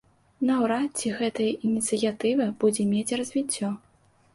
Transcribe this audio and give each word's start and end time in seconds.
Наўрад 0.49 0.89
ці 1.03 1.11
гэтая 1.21 1.47
ініцыятыва 1.69 2.51
будзе 2.65 2.91
мець 2.93 3.17
развіццё. 3.23 3.77